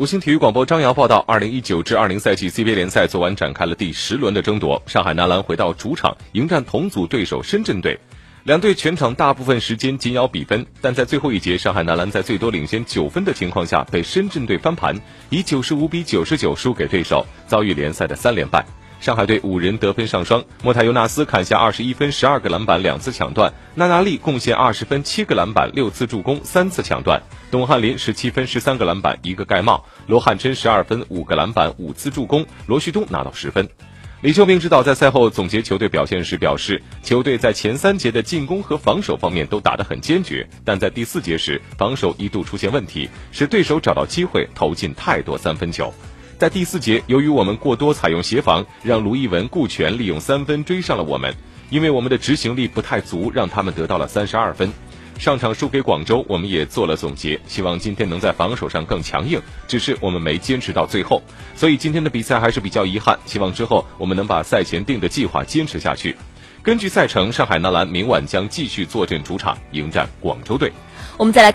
[0.00, 8.00] 五星体育广播张瑶报道：二零一九至二零赛季 CBA 联赛昨晚展开了第十轮的争夺，上海男篮回到主场迎战同组对手深圳队。
[8.44, 18.64] 两队全场大部分时间紧咬比分，但在最后一节，上海男篮在最多领先九分的情况下被深圳队翻盘，以九十五比九十九输给对手，遭遇联赛的三连败。
[19.00, 27.18] 上海队五人得分上双，莫泰尤纳斯砍下二十一分、十二个篮板、两次抢断；纳纳利贡献二十分、七个篮板、六次助攻、三次抢断；
[27.50, 33.66] 董翰林十七分、十三个篮板、一个盖帽；罗汉琛十二分、五个篮板、五次助攻；罗旭东拿到十分。
[34.20, 45.90] 李秀明指导在赛后总结球队表现时表示，球队在前三节的进攻和防守方面都打得很坚决，但在第四节时防守一度出现问题，使对手找到机会投进太多三分球。
[46.40, 51.34] 在第四节，由于我们过多采用协防，让卢一文、顾全利用三分追上了我们。
[51.68, 54.72] 因为我们的执行力不太足，让他们得到了三十二分。
[55.18, 59.38] 上场输给广州，我们也做了总结，希望今天能在防守上更强硬。
[59.68, 61.22] 只是我们没坚持到最后，
[61.54, 63.18] 所以今天的比赛还是比较遗憾。
[63.26, 66.16] 希望之后我们能把赛前定的计划坚持下去。
[66.62, 70.72] 根据赛程，上海男篮明晚将继续坐镇主场迎战广州队。
[71.18, 71.48] 我们再来。